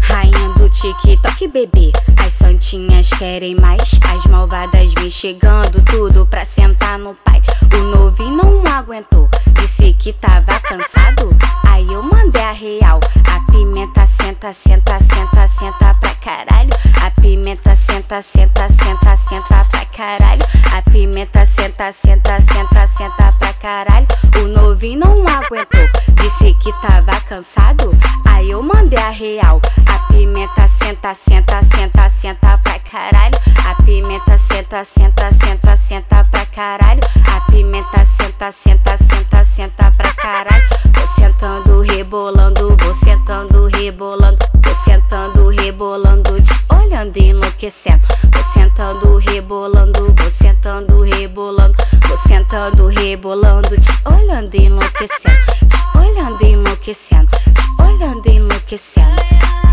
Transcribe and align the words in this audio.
Rainha 0.00 0.48
do 0.56 0.68
TikTok, 0.68 1.48
bebê. 1.48 1.92
As 2.24 2.32
santinhas 2.32 3.08
querem 3.10 3.54
mais. 3.54 3.98
As 4.14 4.26
malvadas 4.26 4.92
vêm 4.94 5.10
chegando, 5.10 5.82
tudo 5.84 6.26
pra 6.26 6.44
sentar 6.44 6.98
no 6.98 7.14
pai. 7.14 7.40
O 7.74 7.96
novinho 7.96 8.36
não 8.36 8.62
aguentou, 8.72 9.28
disse 9.54 9.92
que 9.92 10.12
tava 10.12 10.58
cansado. 10.60 11.30
Aí 11.66 11.86
eu 11.86 12.02
mandei 12.02 12.42
a 12.42 12.52
real. 12.52 13.00
A 13.32 13.52
pimenta 13.52 14.06
senta, 14.06 14.52
senta, 14.52 14.98
senta, 15.00 15.46
senta 15.46 15.94
pra 15.94 16.14
caralho. 16.16 16.70
A 17.04 17.10
pimenta 17.20 17.74
senta, 17.76 18.20
senta, 18.22 18.68
senta, 18.68 19.16
senta 19.16 19.64
pra 19.70 19.84
caralho. 19.86 20.44
A 20.76 20.82
pimenta 20.90 21.39
senta, 21.80 21.92
senta, 21.92 22.40
senta, 22.42 22.86
senta 22.86 23.32
pra 23.38 23.54
caralho. 23.54 24.06
O 24.42 24.48
novinho 24.48 25.00
não 25.00 25.24
aguentou, 25.26 25.80
disse 26.14 26.52
que 26.54 26.70
tava 26.82 27.18
cansado. 27.22 27.90
Aí 28.26 28.50
eu 28.50 28.62
mandei 28.62 29.02
a 29.02 29.08
real. 29.08 29.62
A 29.86 30.12
pimenta 30.12 30.68
senta, 30.68 31.14
senta, 31.14 31.62
senta, 31.62 32.10
senta 32.10 32.58
pra 32.58 32.78
caralho. 32.80 33.38
A 33.66 33.82
pimenta 33.82 34.36
senta, 34.36 34.84
senta, 34.84 35.32
senta, 35.32 35.76
senta 35.76 36.24
pra 36.24 36.44
caralho. 36.46 37.00
A 37.34 37.50
pimenta 37.50 38.04
senta, 38.04 38.52
senta, 38.52 38.96
senta, 38.98 39.09
olhando 46.90 47.16
e 47.16 47.28
enlouquecendo. 47.28 48.02
Vou 48.32 48.42
sentando, 48.42 49.16
rebolando, 49.18 50.12
vou 50.12 50.30
sentando, 50.30 51.02
rebolando, 51.02 51.74
vou 52.08 52.18
sentando, 52.18 52.86
rebolando, 52.88 53.68
te 53.76 53.92
olhando 54.04 54.54
e 54.56 54.66
enlouquecendo, 54.66 55.38
te 55.68 55.98
olhando 55.98 56.42
e 56.42 56.52
enlouquecendo, 56.52 57.30
te 57.30 57.82
olhando 57.82 58.26
e 58.26 58.36
enlouquecendo. 58.36 59.69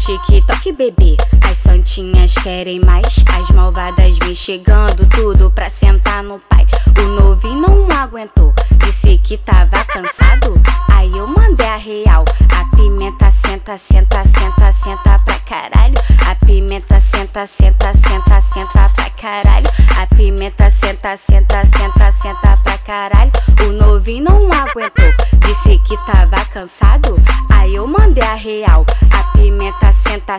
TikTok, 0.00 0.72
bebê. 0.72 1.16
As 1.50 1.58
santinhas 1.58 2.34
querem 2.34 2.80
mais, 2.80 3.22
as 3.38 3.50
malvadas 3.50 4.16
vêm 4.18 4.34
chegando, 4.34 5.06
tudo 5.06 5.50
pra 5.50 5.68
sentar 5.68 6.22
no 6.22 6.38
pai. 6.38 6.66
O 6.98 7.08
novinho 7.20 7.60
não 7.60 7.98
aguentou, 7.98 8.54
disse 8.78 9.18
que 9.18 9.36
tava 9.36 9.84
cansado. 9.84 10.58
Aí 10.88 11.10
eu 11.10 11.26
mandei 11.26 11.66
a 11.66 11.76
real. 11.76 12.24
A 12.56 12.76
pimenta 12.76 13.30
senta, 13.30 13.76
senta, 13.76 14.24
senta, 14.24 14.72
senta 14.72 15.18
pra 15.18 15.38
caralho. 15.40 15.94
A 16.26 16.46
pimenta 16.46 16.98
senta, 16.98 17.46
senta, 17.46 17.92
senta, 17.92 18.40
senta 18.40 18.88
pra 18.88 19.10
caralho. 19.10 19.70
A 20.00 20.14
pimenta 20.14 20.70
senta, 20.70 21.14
senta, 21.18 21.62
senta, 21.66 22.12
senta 22.12 22.56
pra 22.64 22.78
caralho. 22.78 23.32
O 23.68 23.72
novinho 23.72 24.24
não 24.24 24.50
aguentou, 24.50 25.12
disse 25.40 25.78
que 25.80 25.96
tava 26.06 26.42
cansado. 26.46 27.20
Aí 27.50 27.74
eu 27.74 27.86
mandei 27.86 28.24
a 28.24 28.34
real. 28.34 28.86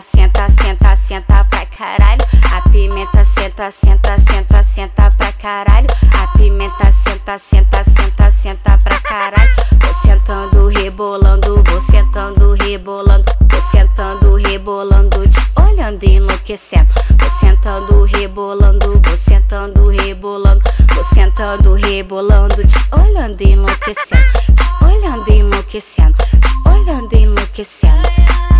senta, 0.00 0.48
senta, 0.48 0.96
senta 0.96 1.44
pra 1.44 1.66
caralho. 1.66 2.24
A 2.50 2.66
pimenta 2.70 3.22
senta, 3.24 3.70
senta, 3.70 4.18
senta, 4.18 4.62
senta 4.62 5.10
pra 5.10 5.32
caralho. 5.34 5.86
A 6.18 6.28
pimenta 6.38 6.90
senta, 6.90 7.36
senta, 7.36 7.84
senta, 7.84 8.30
senta 8.30 8.78
pra 8.78 8.98
caralho. 9.00 9.50
Vou 9.82 9.92
sentando, 9.92 10.68
rebolando, 10.68 11.62
vou 11.62 11.78
sentando, 11.78 12.54
rebolando, 12.54 13.30
vou 13.50 13.60
sentando, 13.60 14.34
rebolando, 14.36 15.28
te 15.28 15.60
olhando 15.60 16.02
e 16.04 16.16
enlouquecendo. 16.16 16.90
Vou 17.20 17.30
sentando, 17.30 18.04
rebolando, 18.04 18.98
vou 18.98 19.16
sentando, 19.18 19.88
rebolando, 19.88 20.62
vou 20.94 21.04
sentando, 21.04 21.74
rebolando, 21.74 22.66
te 22.66 22.78
olhando 22.92 23.42
e 23.42 23.52
enlouquecendo, 23.52 24.24
te 24.54 24.84
olhando 24.84 25.28
e 25.28 25.38
enlouquecendo, 25.40 26.16
te 26.16 26.68
olhando 26.68 27.12
e 27.12 27.24
enlouquecendo. 27.24 28.51